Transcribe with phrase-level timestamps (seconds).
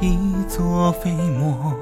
[0.00, 1.74] 一座飞沫，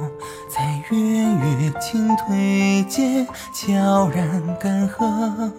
[0.51, 3.25] 在月月浸推间
[3.55, 5.53] 悄然干涸。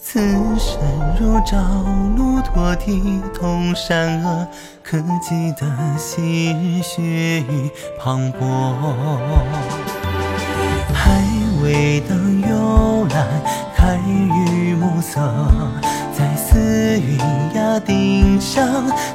[0.00, 0.20] 此
[0.56, 0.78] 身
[1.20, 1.58] 如朝
[2.16, 4.46] 露，托体同山恶，
[4.84, 5.66] 可记得
[5.98, 7.02] 昔日血
[7.40, 7.68] 雨
[7.98, 8.72] 磅礴？
[10.94, 11.20] 还
[11.62, 13.26] 未等幽兰
[13.74, 15.20] 开于暮色，
[16.16, 17.18] 在寺云
[17.54, 18.64] 崖顶上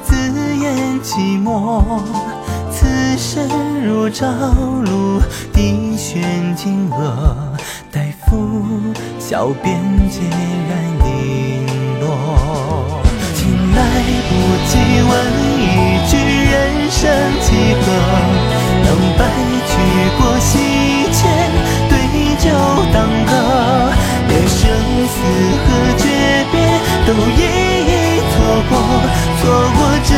[0.03, 0.13] 自
[0.57, 1.81] 言寂寞。
[3.17, 3.47] 身
[3.83, 4.25] 如朝
[4.85, 5.21] 露，
[5.53, 7.55] 滴悬金额，
[7.91, 8.81] 待拂
[9.19, 9.75] 晓便
[10.09, 10.21] 孑
[10.69, 10.71] 然
[11.03, 11.09] 零
[11.99, 13.01] 落。
[13.35, 13.41] 竟
[13.75, 13.81] 来
[14.29, 14.31] 不
[14.67, 14.71] 及
[15.09, 15.11] 问
[15.59, 15.63] 一
[16.09, 16.53] 句人
[16.89, 17.01] 生
[17.41, 17.47] 几
[17.81, 17.85] 何，
[18.83, 19.21] 当白
[19.67, 19.71] 驹
[20.17, 20.51] 过隙
[21.11, 21.21] 间，
[21.89, 21.93] 对
[22.37, 22.49] 酒
[22.93, 23.31] 当歌，
[24.27, 24.59] 连生
[25.07, 25.15] 死
[25.63, 26.03] 和诀
[26.51, 26.53] 别
[27.05, 27.39] 都一
[27.85, 27.91] 一
[28.31, 28.33] 错
[28.69, 28.71] 过，
[29.39, 29.41] 错
[29.77, 30.11] 过这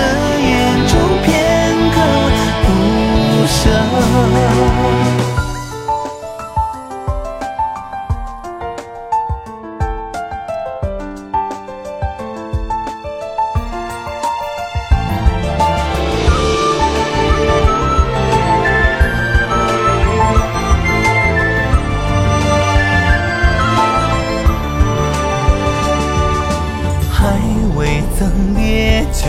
[27.17, 27.39] 还
[27.75, 29.27] 未曾烈酒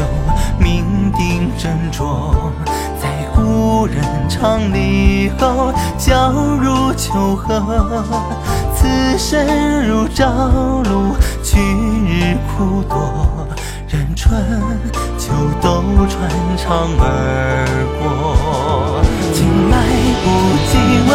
[0.61, 0.84] 酩
[1.15, 2.53] 酊斟酌，
[3.37, 8.03] 故人长离后，皎如秋河。
[8.75, 10.25] 此身如朝
[10.84, 12.97] 露，去日苦多，
[13.89, 14.43] 任春
[15.19, 16.16] 秋都穿
[16.56, 17.05] 肠而
[18.00, 18.03] 过。
[19.34, 19.75] 竟来
[20.22, 20.25] 不
[20.71, 20.72] 及
[21.09, 21.12] 问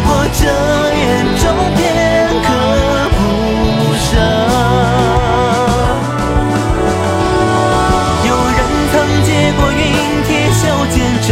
[0.00, 0.46] 不过这
[0.94, 1.44] 眼中
[1.74, 1.82] 片
[2.44, 2.48] 刻
[3.18, 3.20] 无
[3.96, 4.06] 舍，
[8.24, 8.58] 有人
[8.92, 8.94] 曾
[9.24, 9.28] 接
[9.58, 9.82] 过云
[10.22, 10.62] 铁，袖
[10.94, 11.28] 间转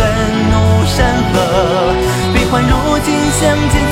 [0.50, 0.54] 怒
[0.84, 0.96] 山
[1.32, 1.94] 河，
[2.34, 3.85] 悲欢如今相见。